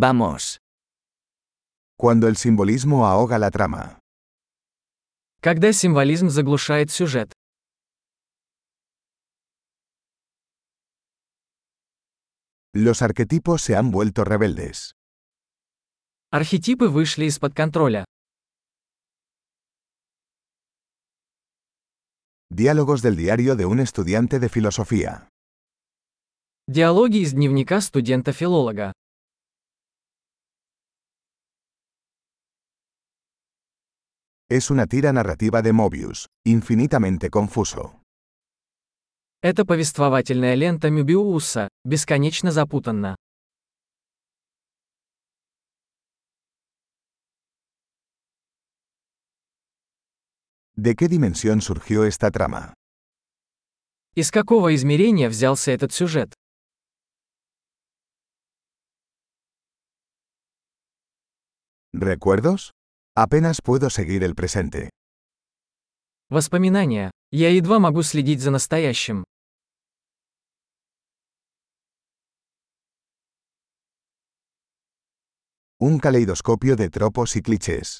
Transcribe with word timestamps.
Vamos. 0.00 0.61
Cuando 1.97 2.29
el 2.29 2.37
simbolismo 2.37 3.05
ahoga 3.05 3.37
la 3.37 3.51
trama. 3.51 3.99
Когда 5.41 5.73
символизм 5.73 6.29
заглушает 6.29 6.91
сюжет. 6.91 7.33
Los 12.73 13.01
arquetipos 13.01 13.61
se 13.61 13.75
han 13.75 13.91
vuelto 13.91 14.23
rebeldes. 14.23 14.93
Архетипы 16.31 16.87
вышли 16.87 17.25
из-под 17.25 17.53
контроля. 17.53 18.05
Diálogos 22.49 23.01
del 23.01 23.17
diario 23.17 23.57
de 23.57 23.65
un 23.65 23.81
estudiante 23.81 24.39
de 24.39 24.47
filosofía. 24.47 25.27
Диалоги 26.69 27.17
из 27.17 27.33
дневника 27.33 27.81
студента-филолога. 27.81 28.93
Es 34.53 34.69
una 34.69 34.85
tira 34.85 35.13
narrativa 35.13 35.61
de 35.61 35.71
Mobius, 35.71 36.27
infinitamente 36.45 37.29
confuso. 37.29 38.01
Это 39.41 39.63
повествовательная 39.63 40.55
лента 40.55 40.89
Мюбиуса, 40.89 41.69
бесконечно 41.85 42.51
запутанна. 42.51 43.15
¿De 50.75 50.95
qué 50.97 51.07
dimensión 51.07 51.61
surgió 51.61 52.03
esta 52.03 52.29
trama? 52.29 52.73
Из 54.15 54.31
какого 54.31 54.75
измерения 54.75 55.29
взялся 55.29 55.71
этот 55.71 55.93
сюжет? 55.93 56.33
¿Recuerdos? 61.93 62.73
Apenas 63.15 63.61
puedo 63.61 63.89
seguir 63.89 64.23
el 64.23 64.35
presente. 64.35 64.89
Воспоминания. 66.29 67.11
Я 67.31 67.49
едва 67.49 67.77
могу 67.79 68.03
следить 68.03 68.39
за 68.39 68.51
настоящим. 68.51 69.25
Un 75.79 75.99
caleidoscopio 75.99 76.77
de 76.77 76.89
tropos 76.89 77.35
y 77.35 77.41
clichés. 77.41 77.99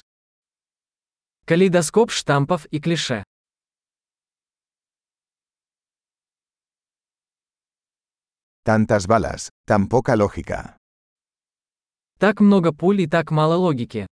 Калейдоскоп 1.44 2.10
штампов 2.10 2.64
и 2.66 2.80
клише. 2.80 3.24
Tantas 8.64 9.06
balas, 9.06 9.50
tan 9.66 9.88
poca 9.88 10.16
lógica. 10.16 10.76
Так 12.18 12.40
много 12.40 12.72
пуль 12.72 13.02
и 13.02 13.06
так 13.08 13.30
мало 13.30 13.56
логики. 13.56 14.06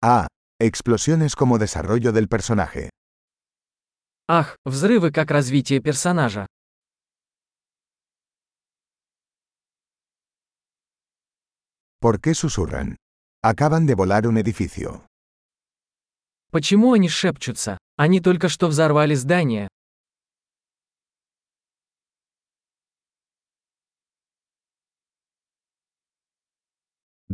Ah, 0.00 0.28
explosiones 0.60 1.34
como 1.34 1.58
desarrollo 1.58 2.12
del 2.12 2.28
personaje. 2.28 2.90
Ах, 4.28 4.56
взрывы 4.64 5.10
как 5.10 5.30
развитие 5.30 5.80
персонажа. 5.80 6.46
¿Por 12.00 12.20
qué 12.20 12.34
susurran? 12.34 12.96
Acaban 13.42 13.86
de 13.86 13.94
volar 13.94 14.26
un 14.28 14.38
edificio. 14.38 15.04
Почему 16.52 16.92
они 16.92 17.08
шепчутся? 17.08 17.78
Они 17.96 18.20
только 18.20 18.48
что 18.48 18.68
взорвали 18.68 19.14
здание. 19.14 19.67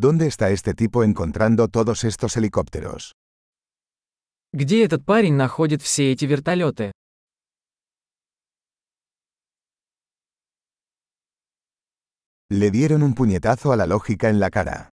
¿Dónde 0.06 0.26
está 0.26 0.50
este 0.50 0.74
tipo 0.74 1.02
encontrando 1.02 1.68
todos 1.68 2.04
estos 2.04 2.36
helicópteros? 2.36 3.14
Где 4.52 4.84
этот 4.84 5.02
парень 5.06 5.32
находит 5.32 5.80
все 5.80 6.12
эти 6.12 6.26
вертолеты? 6.26 6.92
Le 12.50 12.70
dieron 12.70 13.02
un 13.02 13.14
puñetazo 13.14 13.72
a 13.72 13.76
la 13.76 13.86
lógica 13.86 14.28
en 14.28 14.40
la 14.40 14.50
cara. 14.50 14.90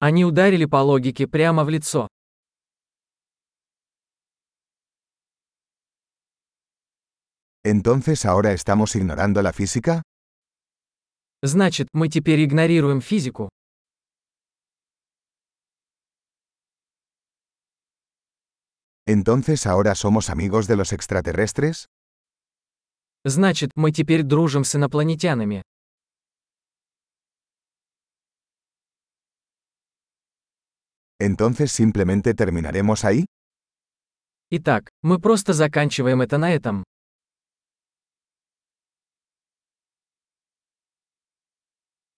Они 0.00 0.24
ударили 0.24 0.64
по 0.64 0.82
логике 0.82 1.28
прямо 1.28 1.62
в 1.64 1.68
лицо. 1.68 2.08
¿Entonces 7.62 8.24
ahora 8.24 8.54
estamos 8.54 8.96
ignorando 8.96 9.42
la 9.42 9.52
física? 9.52 10.00
Значит, 11.42 11.88
мы 11.92 12.08
теперь 12.08 12.42
игнорируем 12.42 13.02
физику. 13.02 13.50
¿Entonces 19.08 19.68
ahora 19.68 19.94
somos 19.94 20.30
amigos 20.30 20.66
de 20.66 20.74
los 20.74 20.92
extraterrestres? 20.92 21.86
Значит, 23.24 23.70
мы 23.76 23.92
теперь 23.92 24.24
дружим 24.24 24.64
с 24.64 24.74
инопланетянами. 24.74 25.62
¿Entonces 31.20 31.70
simplemente 31.70 32.34
terminaremos 32.34 33.04
ahí? 33.04 33.26
Итак, 34.50 34.90
мы 35.02 35.20
просто 35.20 35.52
заканчиваем 35.52 36.20
это 36.20 36.38
на 36.38 36.52
этом. 36.52 36.84